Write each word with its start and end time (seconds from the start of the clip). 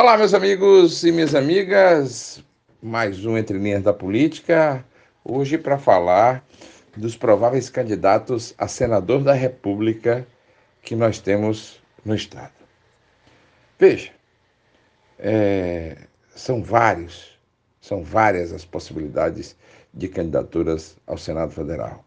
Olá, 0.00 0.16
meus 0.16 0.32
amigos 0.32 1.02
e 1.02 1.10
minhas 1.10 1.34
amigas, 1.34 2.40
mais 2.80 3.26
um 3.26 3.36
Entre 3.36 3.58
Linhas 3.58 3.82
da 3.82 3.92
Política, 3.92 4.84
hoje 5.24 5.58
para 5.58 5.76
falar 5.76 6.46
dos 6.96 7.16
prováveis 7.16 7.68
candidatos 7.68 8.54
a 8.56 8.68
senador 8.68 9.24
da 9.24 9.32
República 9.32 10.24
que 10.82 10.94
nós 10.94 11.18
temos 11.18 11.82
no 12.04 12.14
Estado. 12.14 12.52
Veja, 13.76 14.12
é, 15.18 15.96
são 16.28 16.62
vários, 16.62 17.36
são 17.80 18.00
várias 18.00 18.52
as 18.52 18.64
possibilidades 18.64 19.56
de 19.92 20.06
candidaturas 20.06 20.96
ao 21.08 21.18
Senado 21.18 21.50
Federal. 21.50 22.04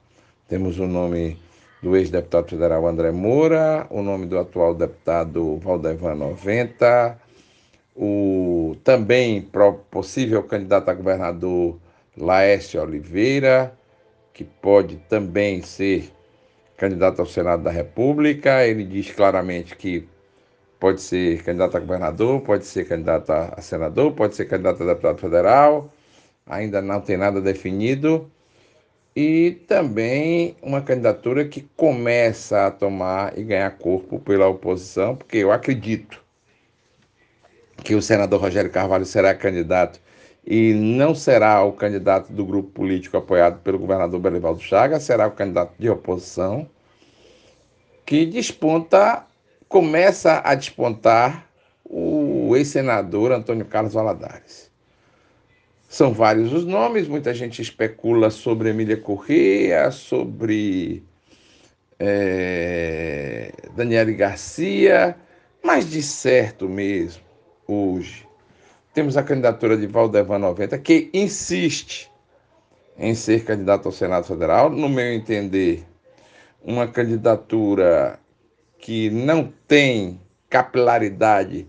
Temos 0.47 0.79
o 0.79 0.87
nome 0.87 1.37
do 1.83 1.97
ex-deputado 1.97 2.47
federal 2.47 2.87
André 2.87 3.11
Moura, 3.11 3.85
o 3.89 4.01
nome 4.01 4.27
do 4.27 4.39
atual 4.39 4.73
deputado 4.73 5.57
Valdevan 5.57 6.15
90, 6.15 7.19
o 8.03 8.75
também 8.83 9.47
possível 9.91 10.41
candidato 10.41 10.89
a 10.89 10.93
governador 10.95 11.77
Laércio 12.17 12.81
Oliveira, 12.81 13.77
que 14.33 14.43
pode 14.43 14.97
também 15.07 15.61
ser 15.61 16.11
candidato 16.75 17.19
ao 17.19 17.27
Senado 17.27 17.61
da 17.61 17.69
República. 17.69 18.65
Ele 18.65 18.83
diz 18.83 19.11
claramente 19.11 19.75
que 19.75 20.07
pode 20.79 20.99
ser 20.99 21.43
candidato 21.43 21.77
a 21.77 21.79
governador, 21.79 22.41
pode 22.41 22.65
ser 22.65 22.87
candidato 22.87 23.29
a 23.29 23.61
senador, 23.61 24.13
pode 24.13 24.35
ser 24.35 24.45
candidato 24.45 24.81
a 24.81 24.87
deputado 24.87 25.19
federal. 25.19 25.93
Ainda 26.47 26.81
não 26.81 27.01
tem 27.01 27.17
nada 27.17 27.39
definido. 27.39 28.31
E 29.15 29.61
também 29.67 30.55
uma 30.59 30.81
candidatura 30.81 31.45
que 31.45 31.61
começa 31.77 32.65
a 32.65 32.71
tomar 32.71 33.37
e 33.37 33.43
ganhar 33.43 33.69
corpo 33.77 34.19
pela 34.19 34.47
oposição, 34.47 35.15
porque 35.15 35.37
eu 35.37 35.51
acredito 35.51 36.20
que 37.83 37.95
o 37.95 38.01
senador 38.01 38.41
Rogério 38.41 38.71
Carvalho 38.71 39.05
será 39.05 39.33
candidato 39.33 39.99
e 40.45 40.73
não 40.73 41.13
será 41.13 41.63
o 41.63 41.73
candidato 41.73 42.31
do 42.31 42.45
grupo 42.45 42.69
político 42.71 43.17
apoiado 43.17 43.59
pelo 43.61 43.79
governador 43.79 44.19
Belivaldo 44.19 44.61
Chagas, 44.61 45.03
será 45.03 45.27
o 45.27 45.31
candidato 45.31 45.73
de 45.77 45.89
oposição 45.89 46.67
que 48.05 48.25
desponta, 48.25 49.25
começa 49.69 50.41
a 50.43 50.53
despontar 50.55 51.47
o 51.85 52.55
ex-senador 52.55 53.31
Antônio 53.31 53.65
Carlos 53.65 53.93
Valadares. 53.93 54.69
São 55.87 56.13
vários 56.13 56.51
os 56.53 56.65
nomes, 56.65 57.07
muita 57.07 57.33
gente 57.33 57.61
especula 57.61 58.29
sobre 58.29 58.69
Emília 58.69 58.97
Corrêa, 58.97 59.91
sobre 59.91 61.03
é, 61.99 63.51
Daniele 63.75 64.13
Garcia, 64.13 65.15
mas 65.63 65.89
de 65.89 66.01
certo 66.01 66.67
mesmo, 66.67 67.23
hoje. 67.71 68.27
Temos 68.93 69.15
a 69.15 69.23
candidatura 69.23 69.77
de 69.77 69.87
Valdevan 69.87 70.39
90, 70.39 70.77
que 70.79 71.09
insiste 71.13 72.11
em 72.97 73.15
ser 73.15 73.45
candidato 73.45 73.87
ao 73.87 73.91
Senado 73.91 74.25
Federal. 74.25 74.69
No 74.69 74.89
meu 74.89 75.13
entender, 75.13 75.85
uma 76.63 76.87
candidatura 76.87 78.19
que 78.77 79.09
não 79.09 79.51
tem 79.67 80.19
capilaridade 80.49 81.67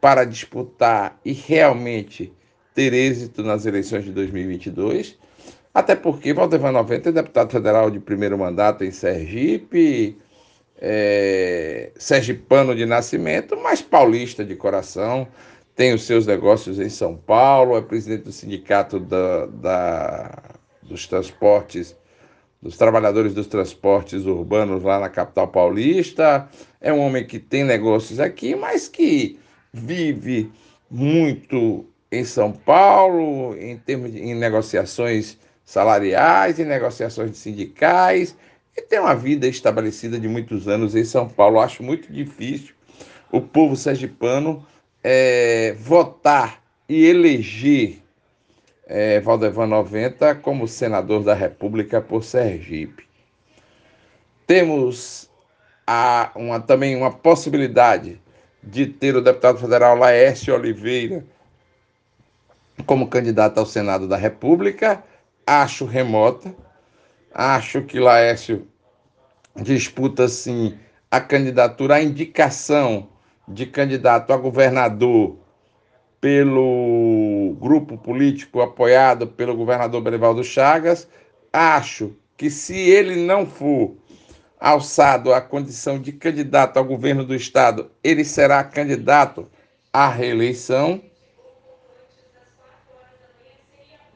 para 0.00 0.24
disputar 0.24 1.20
e 1.24 1.32
realmente 1.32 2.32
ter 2.74 2.92
êxito 2.94 3.42
nas 3.42 3.66
eleições 3.66 4.04
de 4.04 4.12
2022. 4.12 5.18
Até 5.74 5.94
porque 5.94 6.32
Valdevan 6.32 6.72
90 6.72 7.08
é 7.08 7.12
deputado 7.12 7.50
federal 7.50 7.90
de 7.90 8.00
primeiro 8.00 8.38
mandato 8.38 8.84
em 8.84 8.90
Sergipe, 8.90 10.18
é, 10.84 11.92
sergipano 11.96 12.74
de 12.74 12.84
nascimento, 12.84 13.56
mas 13.56 13.80
paulista 13.80 14.44
de 14.44 14.56
coração, 14.56 15.28
tem 15.76 15.94
os 15.94 16.02
seus 16.02 16.26
negócios 16.26 16.80
em 16.80 16.88
São 16.88 17.16
Paulo, 17.16 17.76
é 17.76 17.80
presidente 17.80 18.24
do 18.24 18.32
sindicato 18.32 18.98
da, 18.98 19.46
da, 19.46 20.42
dos 20.82 21.06
transportes, 21.06 21.96
dos 22.60 22.76
trabalhadores 22.76 23.32
dos 23.32 23.46
transportes 23.46 24.26
urbanos 24.26 24.82
lá 24.82 24.98
na 24.98 25.08
capital 25.08 25.46
paulista, 25.46 26.48
é 26.80 26.92
um 26.92 26.98
homem 26.98 27.24
que 27.24 27.38
tem 27.38 27.62
negócios 27.62 28.18
aqui, 28.18 28.56
mas 28.56 28.88
que 28.88 29.38
vive 29.72 30.50
muito 30.90 31.86
em 32.10 32.24
São 32.24 32.50
Paulo, 32.52 33.56
em 33.56 33.78
termos 33.78 34.12
de 34.12 34.20
em 34.20 34.34
negociações 34.34 35.38
salariais, 35.64 36.58
em 36.58 36.64
negociações 36.64 37.38
sindicais, 37.38 38.36
e 38.76 38.82
tem 38.82 38.98
uma 38.98 39.14
vida 39.14 39.46
estabelecida 39.46 40.18
de 40.18 40.28
muitos 40.28 40.66
anos 40.66 40.94
em 40.94 41.04
São 41.04 41.28
Paulo. 41.28 41.60
acho 41.60 41.82
muito 41.82 42.12
difícil 42.12 42.74
o 43.30 43.40
povo 43.40 43.76
sergipano 43.76 44.66
é, 45.02 45.74
votar 45.78 46.62
e 46.88 47.04
eleger 47.06 48.02
é, 48.86 49.20
Valdevan 49.20 49.66
90 49.66 50.34
como 50.36 50.68
senador 50.68 51.22
da 51.22 51.34
República 51.34 52.00
por 52.00 52.22
Sergipe. 52.22 53.06
Temos 54.46 55.30
a, 55.86 56.30
uma, 56.34 56.60
também 56.60 56.94
uma 56.94 57.10
possibilidade 57.10 58.20
de 58.62 58.86
ter 58.86 59.16
o 59.16 59.22
deputado 59.22 59.58
federal 59.58 59.96
Laércio 59.96 60.54
Oliveira 60.54 61.24
como 62.86 63.08
candidato 63.08 63.58
ao 63.58 63.66
Senado 63.66 64.06
da 64.06 64.16
República. 64.16 65.02
Acho 65.46 65.84
remota, 65.84 66.54
Acho 67.34 67.82
que 67.82 67.98
Laércio 67.98 68.68
disputa, 69.56 70.28
sim, 70.28 70.78
a 71.10 71.20
candidatura, 71.20 71.96
a 71.96 72.02
indicação 72.02 73.08
de 73.48 73.66
candidato 73.66 74.32
a 74.32 74.36
governador 74.36 75.36
pelo 76.20 77.56
grupo 77.58 77.98
político 77.98 78.60
apoiado 78.60 79.26
pelo 79.26 79.56
governador 79.56 80.00
Berivaldo 80.02 80.44
Chagas. 80.44 81.08
Acho 81.52 82.14
que 82.36 82.50
se 82.50 82.76
ele 82.76 83.16
não 83.16 83.46
for 83.46 83.96
alçado 84.60 85.34
à 85.34 85.40
condição 85.40 85.98
de 85.98 86.12
candidato 86.12 86.76
ao 86.76 86.84
governo 86.84 87.24
do 87.24 87.34
estado, 87.34 87.90
ele 88.04 88.24
será 88.24 88.62
candidato 88.62 89.50
à 89.92 90.08
reeleição. 90.08 91.02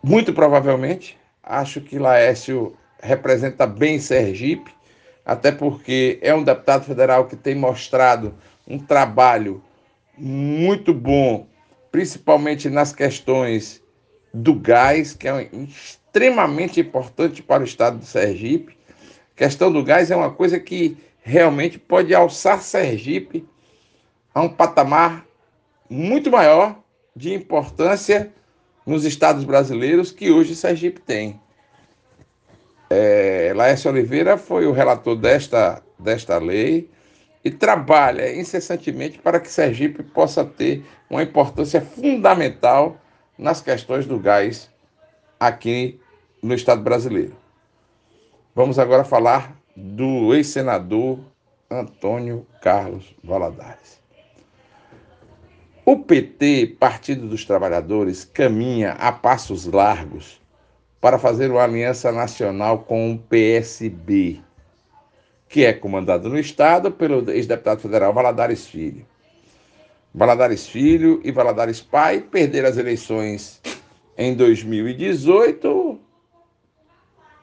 Muito 0.03 0.33
provavelmente, 0.33 1.19
acho 1.43 1.81
que 1.81 1.99
Laércio 1.99 2.77
representa 3.01 3.67
bem 3.67 3.99
Sergipe, 3.99 4.71
até 5.25 5.51
porque 5.51 6.19
é 6.23 6.35
um 6.35 6.43
deputado 6.43 6.85
federal 6.85 7.27
que 7.27 7.37
tem 7.37 7.55
mostrado 7.55 8.35
um 8.67 8.79
trabalho 8.79 9.63
muito 10.17 10.95
bom, 10.95 11.47
principalmente 11.91 12.69
nas 12.69 12.93
questões 12.93 13.83
do 14.33 14.55
gás, 14.55 15.13
que 15.13 15.29
é 15.29 15.49
extremamente 15.53 16.81
importante 16.81 17.43
para 17.43 17.63
o 17.63 17.67
estado 17.67 17.99
de 17.99 18.07
Sergipe. 18.07 18.77
A 19.35 19.39
questão 19.39 19.73
do 19.73 19.83
gás 19.83 20.11
é 20.11 20.17
uma 20.17 20.31
coisa 20.31 20.59
que 20.59 20.97
realmente 21.23 21.79
pode 21.79 22.15
alçar 22.15 22.63
Sergipe 22.63 23.47
a 24.35 24.41
um 24.43 24.49
patamar 24.49 25.27
muito 25.89 26.31
maior 26.31 26.79
de 27.15 27.33
importância 27.33 28.33
nos 28.87 29.05
estados 29.05 29.45
brasileiros 29.45 30.13
que 30.13 30.31
hoje 30.31 30.55
Sergipe 30.55 31.01
tem. 31.01 31.41
É, 32.89 33.53
Laércio 33.55 33.91
Oliveira 33.91 34.39
foi 34.39 34.67
o 34.67 34.73
relator 34.73 35.17
desta, 35.17 35.83
desta 35.99 36.39
lei 36.39 36.89
e 37.45 37.51
trabalha 37.51 38.35
incessantemente 38.35 39.19
para 39.19 39.41
que 39.41 39.51
Sergipe 39.51 40.03
possa 40.03 40.45
ter 40.45 40.85
uma 41.11 41.23
importância 41.23 41.81
fundamental 41.81 42.97
nas 43.39 43.61
questões 43.61 44.07
do 44.07 44.19
gás 44.19 44.71
aqui 45.39 46.01
no 46.43 46.55
Estado 46.55 46.83
brasileiro. 46.83 47.37
Vamos 48.55 48.79
agora 48.79 49.05
falar 49.05 49.57
do 49.77 50.35
ex-senador 50.35 51.19
Antônio 51.71 52.47
Carlos 52.63 53.15
Valadares. 53.23 54.01
O 55.85 55.99
PT, 55.99 56.77
Partido 56.81 57.29
dos 57.29 57.45
Trabalhadores, 57.45 58.25
caminha 58.25 58.93
a 58.93 59.13
passos 59.13 59.67
largos 59.67 60.41
para 61.07 61.21
fazer 61.21 61.53
uma 61.53 61.63
aliança 61.63 62.11
nacional 62.11 62.81
com 62.81 63.13
o 63.13 63.17
PSB, 63.17 64.41
que 65.49 65.65
é 65.65 65.73
comandado 65.73 66.29
no 66.29 66.37
Estado 66.37 66.91
pelo 66.91 67.31
ex-deputado 67.31 67.81
federal 67.81 68.13
Valadares 68.13 68.67
Filho. 68.67 69.07
Valadares 70.13 70.67
Filho 70.67 71.21
e 71.23 71.31
Valadares 71.31 71.81
Pai 71.81 72.23
perderam 72.23 72.69
as 72.69 72.77
eleições 72.77 73.63
em 74.19 74.35
2018, 74.35 76.01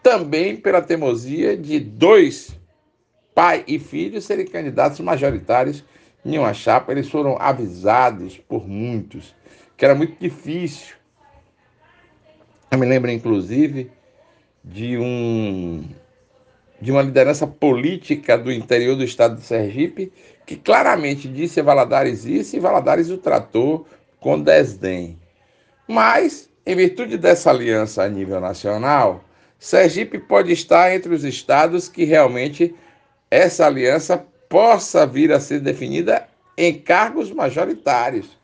também 0.03 0.57
pela 0.57 0.81
teimosia 0.81 1.55
de 1.55 1.79
dois, 1.79 2.59
pai 3.33 3.63
e 3.65 3.79
filho, 3.79 4.21
serem 4.21 4.45
candidatos 4.45 4.99
majoritários 4.99 5.85
em 6.25 6.37
uma 6.37 6.53
chapa. 6.53 6.91
Eles 6.91 7.07
foram 7.07 7.37
avisados 7.39 8.37
por 8.39 8.67
muitos 8.67 9.33
que 9.77 9.85
era 9.85 9.95
muito 9.95 10.19
difícil 10.19 10.95
eu 12.73 12.79
me 12.79 12.87
lembro, 12.87 13.11
inclusive, 13.11 13.91
de 14.63 14.97
um 14.97 15.83
de 16.81 16.91
uma 16.91 17.01
liderança 17.01 17.47
política 17.47 18.37
do 18.37 18.51
interior 18.51 18.97
do 18.97 19.05
estado 19.05 19.35
de 19.35 19.45
Sergipe, 19.45 20.11
que 20.45 20.57
claramente 20.57 21.29
disse 21.29 21.61
a 21.61 21.63
Valadares 21.63 22.25
isso, 22.25 22.57
e 22.57 22.59
Valadares 22.59 23.09
o 23.09 23.17
tratou 23.17 23.87
com 24.19 24.41
desdém. 24.41 25.17
Mas, 25.87 26.49
em 26.65 26.75
virtude 26.75 27.17
dessa 27.17 27.51
aliança 27.51 28.03
a 28.03 28.09
nível 28.09 28.41
nacional, 28.41 29.23
Sergipe 29.57 30.19
pode 30.19 30.51
estar 30.51 30.93
entre 30.93 31.13
os 31.13 31.23
estados 31.23 31.87
que 31.87 32.03
realmente 32.03 32.75
essa 33.31 33.65
aliança 33.65 34.25
possa 34.49 35.07
vir 35.07 35.31
a 35.31 35.39
ser 35.39 35.61
definida 35.61 36.27
em 36.57 36.73
cargos 36.73 37.31
majoritários. 37.31 38.37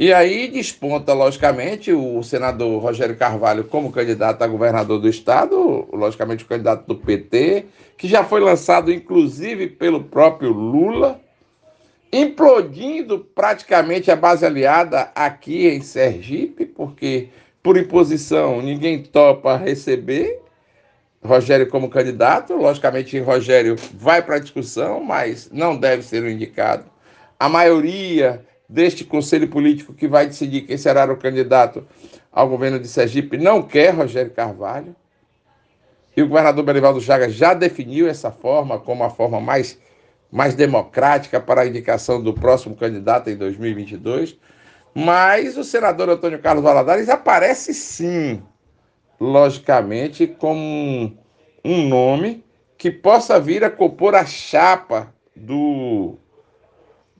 E 0.00 0.14
aí 0.14 0.48
desponta, 0.48 1.12
logicamente, 1.12 1.92
o 1.92 2.22
senador 2.22 2.82
Rogério 2.82 3.14
Carvalho 3.18 3.64
como 3.64 3.92
candidato 3.92 4.40
a 4.40 4.46
governador 4.46 4.98
do 4.98 5.06
estado, 5.06 5.86
logicamente 5.92 6.42
o 6.42 6.46
candidato 6.46 6.86
do 6.86 6.96
PT, 6.96 7.66
que 7.98 8.08
já 8.08 8.24
foi 8.24 8.40
lançado 8.40 8.90
inclusive 8.90 9.66
pelo 9.66 10.02
próprio 10.02 10.52
Lula, 10.52 11.20
implodindo 12.10 13.18
praticamente 13.18 14.10
a 14.10 14.16
base 14.16 14.46
aliada 14.46 15.12
aqui 15.14 15.68
em 15.68 15.82
Sergipe, 15.82 16.64
porque 16.64 17.28
por 17.62 17.76
imposição 17.76 18.62
ninguém 18.62 19.02
topa 19.02 19.58
receber 19.58 20.40
Rogério 21.22 21.68
como 21.68 21.90
candidato. 21.90 22.54
Logicamente, 22.54 23.18
Rogério 23.18 23.76
vai 23.92 24.22
para 24.22 24.36
a 24.36 24.40
discussão, 24.40 25.04
mas 25.04 25.50
não 25.52 25.76
deve 25.76 26.02
ser 26.02 26.22
o 26.22 26.30
indicado. 26.30 26.84
A 27.38 27.50
maioria 27.50 28.46
deste 28.70 29.04
conselho 29.04 29.48
político 29.48 29.92
que 29.92 30.06
vai 30.06 30.26
decidir 30.26 30.62
quem 30.62 30.76
será 30.76 31.04
o 31.12 31.16
candidato 31.16 31.84
ao 32.30 32.48
governo 32.48 32.78
de 32.78 32.86
Sergipe 32.86 33.36
não 33.36 33.62
quer 33.62 33.92
Rogério 33.92 34.30
Carvalho. 34.30 34.94
E 36.16 36.22
o 36.22 36.28
governador 36.28 36.64
Belivaldo 36.64 37.00
Chagas 37.00 37.34
já 37.34 37.52
definiu 37.52 38.08
essa 38.08 38.30
forma 38.30 38.78
como 38.78 39.02
a 39.02 39.10
forma 39.10 39.40
mais, 39.40 39.76
mais 40.30 40.54
democrática 40.54 41.40
para 41.40 41.62
a 41.62 41.66
indicação 41.66 42.22
do 42.22 42.32
próximo 42.32 42.76
candidato 42.76 43.28
em 43.28 43.36
2022. 43.36 44.38
Mas 44.94 45.56
o 45.56 45.64
senador 45.64 46.08
Antônio 46.08 46.38
Carlos 46.38 46.62
Valadares 46.62 47.08
aparece 47.08 47.74
sim, 47.74 48.40
logicamente, 49.20 50.28
como 50.28 50.60
um, 50.60 51.16
um 51.64 51.88
nome 51.88 52.44
que 52.78 52.90
possa 52.90 53.40
vir 53.40 53.64
a 53.64 53.70
compor 53.70 54.14
a 54.14 54.24
chapa 54.24 55.12
do 55.34 56.18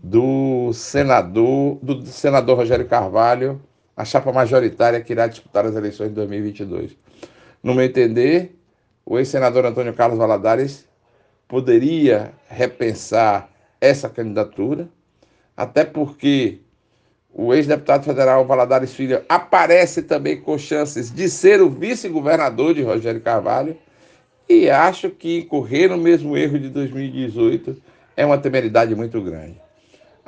do 0.02 0.72
senador, 0.72 1.78
do 1.82 2.06
senador 2.06 2.56
Rogério 2.56 2.86
Carvalho, 2.86 3.60
a 3.96 4.04
chapa 4.04 4.32
majoritária 4.32 5.00
que 5.00 5.12
irá 5.12 5.26
disputar 5.26 5.66
as 5.66 5.76
eleições 5.76 6.08
de 6.08 6.14
2022. 6.14 6.96
No 7.62 7.74
meu 7.74 7.84
entender, 7.84 8.58
o 9.04 9.18
ex-senador 9.18 9.66
Antônio 9.66 9.92
Carlos 9.92 10.18
Valadares 10.18 10.88
poderia 11.46 12.32
repensar 12.48 13.50
essa 13.80 14.08
candidatura, 14.08 14.88
até 15.56 15.84
porque 15.84 16.60
o 17.32 17.52
ex-deputado 17.52 18.04
federal 18.04 18.46
Valadares 18.46 18.94
Filho 18.94 19.22
aparece 19.28 20.02
também 20.02 20.40
com 20.40 20.56
chances 20.56 21.12
de 21.12 21.28
ser 21.28 21.60
o 21.60 21.68
vice-governador 21.68 22.72
de 22.72 22.82
Rogério 22.82 23.20
Carvalho, 23.20 23.76
e 24.48 24.70
acho 24.70 25.10
que 25.10 25.44
correr 25.44 25.88
no 25.88 25.98
mesmo 25.98 26.36
erro 26.36 26.58
de 26.58 26.70
2018 26.70 27.76
é 28.16 28.24
uma 28.24 28.38
temeridade 28.38 28.94
muito 28.94 29.20
grande. 29.20 29.60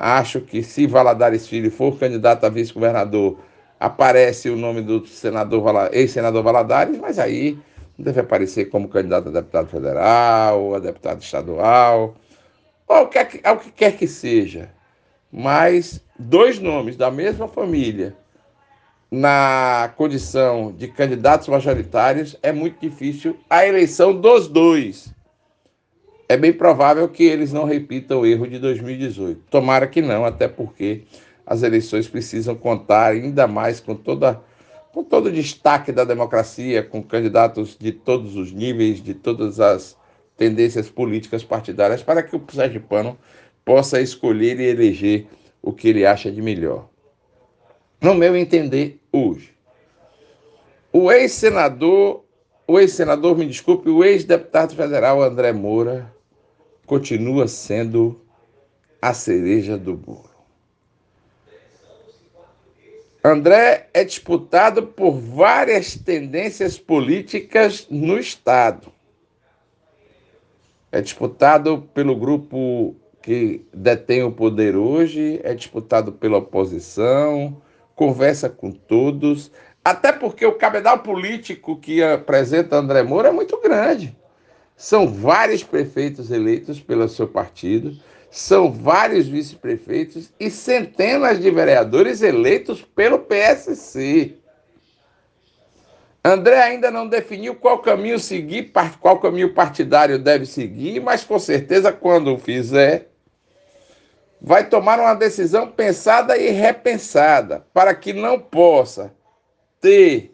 Acho 0.05 0.41
que 0.41 0.65
se 0.65 0.85
Valadares 0.85 1.47
Filho 1.47 1.71
for 1.71 1.97
candidato 1.97 2.45
a 2.45 2.49
vice-governador, 2.49 3.39
aparece 3.79 4.51
o 4.51 4.57
nome 4.57 4.83
do 4.83 5.07
senador 5.07 5.63
ex-senador 5.93 6.43
Valadares, 6.43 6.99
mas 6.99 7.21
aí 7.21 7.57
deve 7.97 8.19
aparecer 8.19 8.65
como 8.65 8.89
candidato 8.89 9.29
a 9.29 9.31
deputado 9.31 9.69
federal, 9.69 10.75
a 10.75 10.81
deputado 10.81 11.23
estadual, 11.23 12.17
ou 12.89 12.97
ao 12.97 13.09
que, 13.09 13.41
ao 13.45 13.59
que 13.59 13.71
quer 13.71 13.97
que 13.97 14.09
seja. 14.09 14.71
Mas 15.31 16.01
dois 16.19 16.59
nomes 16.59 16.97
da 16.97 17.09
mesma 17.09 17.47
família 17.47 18.17
na 19.09 19.93
condição 19.97 20.73
de 20.77 20.89
candidatos 20.89 21.47
majoritários 21.47 22.37
é 22.43 22.51
muito 22.51 22.81
difícil 22.81 23.39
a 23.49 23.65
eleição 23.65 24.21
dos 24.21 24.49
dois 24.49 25.15
é 26.33 26.37
bem 26.37 26.53
provável 26.53 27.07
que 27.09 27.25
eles 27.25 27.53
não 27.53 27.65
repitam 27.65 28.21
o 28.21 28.27
erro 28.27 28.49
de 28.49 28.59
2018. 28.59 29.43
Tomara 29.51 29.87
que 29.87 30.01
não, 30.01 30.25
até 30.25 30.49
porque 30.49 31.03
as 31.47 31.63
eleições 31.63 32.09
precisam 32.09 32.55
contar 32.55 33.13
ainda 33.13 33.47
mais 33.47 33.81
com 33.81 33.95
toda 33.95 34.41
com 34.93 35.03
todo 35.03 35.27
o 35.27 35.33
destaque 35.33 35.91
da 35.91 36.05
democracia, 36.05 36.83
com 36.83 37.03
candidatos 37.03 37.77
de 37.79 37.93
todos 37.93 38.37
os 38.37 38.53
níveis, 38.53 39.03
de 39.03 39.15
todas 39.15 39.59
as 39.59 39.97
tendências 40.37 40.91
políticas 40.91 41.43
partidárias, 41.43 42.03
para 42.03 42.23
que 42.23 42.37
o 42.37 42.43
Pano 42.89 43.19
possa 43.65 44.01
escolher 44.01 44.61
e 44.61 44.65
eleger 44.65 45.27
o 45.63 45.73
que 45.73 45.89
ele 45.89 46.05
acha 46.05 46.31
de 46.31 46.43
melhor. 46.43 46.89
No 48.03 48.15
meu 48.15 48.37
entender, 48.37 49.01
hoje, 49.11 49.55
o 50.93 51.11
ex-senador, 51.11 52.25
o 52.67 52.79
ex-senador, 52.79 53.37
me 53.37 53.47
desculpe, 53.47 53.89
o 53.89 54.05
ex-deputado 54.05 54.75
federal 54.75 55.23
André 55.23 55.53
Moura 55.53 56.13
continua 56.93 57.49
sendo 57.49 58.21
a 59.01 59.15
cereja 59.15 59.79
do 59.79 59.95
bolo. 59.95 60.29
André 63.25 63.89
é 63.95 64.05
disputado 64.05 64.83
por 64.89 65.13
várias 65.13 65.97
tendências 65.97 66.79
políticas 66.79 67.87
no 67.89 68.19
Estado. 68.19 68.93
É 70.93 71.01
disputado 71.01 71.89
pelo 71.95 72.15
grupo 72.15 72.95
que 73.23 73.65
detém 73.73 74.23
o 74.23 74.31
poder 74.31 74.77
hoje, 74.77 75.41
é 75.43 75.55
disputado 75.55 76.13
pela 76.13 76.37
oposição, 76.37 77.57
conversa 77.95 78.51
com 78.51 78.71
todos, 78.71 79.51
até 79.83 80.13
porque 80.13 80.45
o 80.45 80.59
cabedal 80.59 80.99
político 80.99 81.81
que 81.81 82.03
apresenta 82.03 82.77
André 82.77 83.03
Moura 83.03 83.31
é 83.31 83.33
muito 83.33 83.59
grande. 83.63 84.15
São 84.83 85.07
vários 85.07 85.63
prefeitos 85.63 86.29
eleitos 86.33 86.81
pelo 86.81 87.09
seu 87.09 87.29
partido, 87.29 87.97
são 88.29 88.73
vários 88.73 89.29
vice-prefeitos 89.29 90.33
e 90.41 90.51
centenas 90.51 91.39
de 91.39 91.49
vereadores 91.53 92.21
eleitos 92.21 92.83
pelo 92.83 93.21
PSC. 93.21 94.35
André 96.25 96.61
ainda 96.61 96.91
não 96.91 97.07
definiu 97.07 97.55
qual 97.55 97.79
caminho 97.79 98.19
seguir, 98.19 98.73
qual 98.99 99.21
caminho 99.21 99.55
partidário 99.55 100.19
deve 100.19 100.47
seguir, 100.47 100.99
mas 100.99 101.23
com 101.23 101.39
certeza, 101.39 101.93
quando 101.93 102.37
fizer, 102.37 103.09
vai 104.41 104.69
tomar 104.69 104.99
uma 104.99 105.15
decisão 105.15 105.71
pensada 105.71 106.37
e 106.37 106.51
repensada, 106.51 107.65
para 107.73 107.95
que 107.95 108.13
não 108.13 108.37
possa 108.37 109.15
ter 109.81 110.32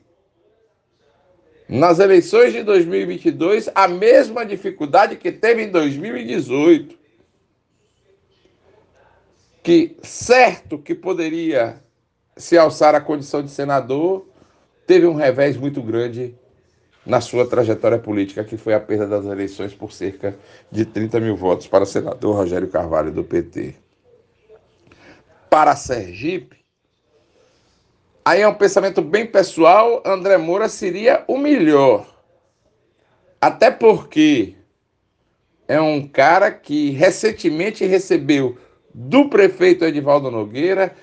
nas 1.68 1.98
eleições 1.98 2.52
de 2.52 2.62
2022 2.62 3.68
a 3.74 3.86
mesma 3.86 4.46
dificuldade 4.46 5.16
que 5.16 5.30
teve 5.30 5.64
em 5.64 5.70
2018. 5.70 6.96
Que 9.62 9.96
certo 10.02 10.78
que 10.78 10.94
poderia 10.94 11.82
se 12.36 12.56
alçar 12.56 12.94
à 12.94 13.00
condição 13.00 13.42
de 13.42 13.50
senador, 13.50 14.26
teve 14.86 15.06
um 15.06 15.14
revés 15.14 15.56
muito 15.56 15.82
grande 15.82 16.34
na 17.04 17.20
sua 17.20 17.48
trajetória 17.48 17.98
política, 17.98 18.44
que 18.44 18.56
foi 18.56 18.74
a 18.74 18.80
perda 18.80 19.06
das 19.06 19.26
eleições 19.26 19.74
por 19.74 19.92
cerca 19.92 20.36
de 20.70 20.84
30 20.84 21.20
mil 21.20 21.36
votos 21.36 21.66
para 21.66 21.84
o 21.84 21.86
senador 21.86 22.36
Rogério 22.36 22.68
Carvalho, 22.68 23.10
do 23.10 23.24
PT. 23.24 23.74
Para 25.50 25.74
Sergipe, 25.74 26.57
Aí 28.28 28.42
é 28.42 28.46
um 28.46 28.52
pensamento 28.52 29.00
bem 29.00 29.24
pessoal, 29.24 30.02
André 30.04 30.36
Moura 30.36 30.68
seria 30.68 31.24
o 31.26 31.38
melhor. 31.38 32.06
Até 33.40 33.70
porque 33.70 34.54
é 35.66 35.80
um 35.80 36.06
cara 36.06 36.50
que 36.50 36.90
recentemente 36.90 37.86
recebeu 37.86 38.58
do 38.92 39.30
prefeito 39.30 39.82
Edivaldo 39.82 40.30
Nogueira, 40.30 40.94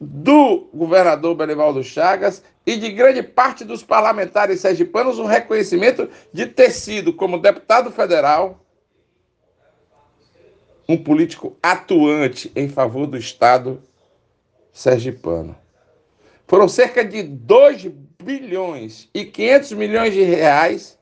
do 0.00 0.68
governador 0.74 1.36
Belivaldo 1.36 1.84
Chagas 1.84 2.42
e 2.66 2.76
de 2.76 2.90
grande 2.90 3.22
parte 3.22 3.64
dos 3.64 3.84
parlamentares 3.84 4.58
sergipanos 4.58 5.20
um 5.20 5.26
reconhecimento 5.26 6.10
de 6.32 6.46
ter 6.46 6.72
sido, 6.72 7.12
como 7.12 7.38
deputado 7.38 7.92
federal, 7.92 8.58
um 10.88 10.96
político 10.96 11.56
atuante 11.62 12.50
em 12.56 12.68
favor 12.68 13.06
do 13.06 13.16
Estado 13.16 13.80
sergipano. 14.72 15.61
Foram 16.52 16.68
cerca 16.68 17.02
de 17.02 17.22
2 17.22 17.86
bilhões 18.22 19.08
e 19.14 19.24
500 19.24 19.72
milhões 19.72 20.12
de 20.12 20.20
reais 20.22 20.98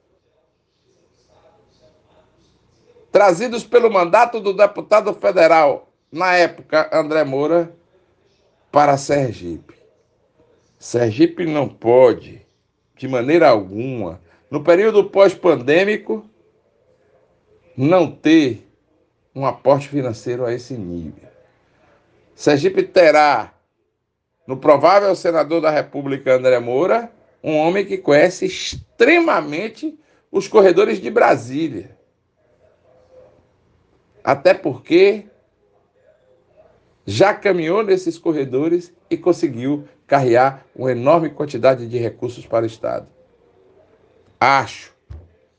trazidos 3.11 3.65
pelo 3.65 3.91
mandato 3.91 4.39
do 4.39 4.53
deputado 4.53 5.13
federal, 5.13 5.93
na 6.13 6.37
época, 6.37 6.89
André 6.93 7.25
Moura, 7.25 7.75
para 8.71 8.97
Sergipe. 8.97 9.75
Sergipe 10.79 11.45
não 11.45 11.69
pode, 11.69 12.47
de 12.97 13.09
maneira 13.09 13.49
alguma, 13.49 14.21
no 14.49 14.63
período 14.63 15.11
pós-pandêmico, 15.11 16.25
não 17.77 18.09
ter 18.09 18.71
um 19.35 19.45
aporte 19.45 19.89
financeiro 19.89 20.47
a 20.47 20.55
esse 20.55 20.75
nível. 20.75 21.29
Sergipe 22.37 22.85
terá 22.85 23.53
no 24.51 24.57
provável 24.57 25.15
senador 25.15 25.61
da 25.61 25.71
República 25.71 26.35
André 26.35 26.59
Moura, 26.59 27.09
um 27.41 27.57
homem 27.57 27.87
que 27.87 27.97
conhece 27.97 28.47
extremamente 28.47 29.97
os 30.29 30.49
corredores 30.49 31.01
de 31.01 31.09
Brasília. 31.09 31.97
Até 34.25 34.53
porque 34.53 35.27
já 37.07 37.33
caminhou 37.33 37.85
nesses 37.85 38.19
corredores 38.19 38.93
e 39.09 39.17
conseguiu 39.17 39.85
carrear 40.05 40.67
uma 40.75 40.91
enorme 40.91 41.31
quantidade 41.31 41.87
de 41.87 41.97
recursos 41.97 42.45
para 42.45 42.65
o 42.65 42.67
Estado. 42.67 43.07
Acho 44.41 44.93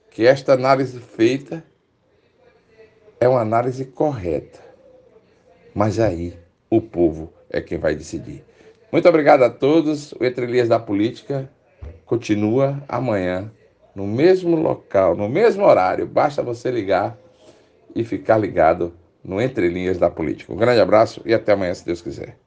que 0.10 0.28
esta 0.28 0.52
análise 0.52 1.00
feita 1.00 1.64
é 3.22 3.30
uma 3.30 3.40
análise 3.40 3.86
correta. 3.86 4.60
Mas 5.74 5.98
aí 5.98 6.38
o 6.70 6.82
povo 6.82 7.32
é 7.50 7.62
quem 7.62 7.78
vai 7.78 7.96
decidir. 7.96 8.44
Muito 8.92 9.08
obrigado 9.08 9.44
a 9.44 9.50
todos. 9.50 10.12
O 10.14 10.26
Entre 10.26 10.46
Linhas 10.46 10.68
da 10.68 10.78
Política 10.78 11.50
continua 12.06 12.84
amanhã, 12.90 13.50
no 13.96 14.06
mesmo 14.06 14.58
local, 14.58 15.16
no 15.16 15.30
mesmo 15.30 15.64
horário. 15.64 16.06
Basta 16.06 16.44
você 16.44 16.70
ligar 16.70 17.18
e 17.96 18.04
ficar 18.04 18.38
ligado 18.38 18.94
no 19.24 19.42
Entre 19.42 19.70
Linhas 19.70 19.98
da 19.98 20.10
Política. 20.10 20.52
Um 20.52 20.58
grande 20.58 20.82
abraço 20.82 21.22
e 21.26 21.34
até 21.34 21.54
amanhã, 21.54 21.74
se 21.74 21.86
Deus 21.86 22.02
quiser. 22.02 22.38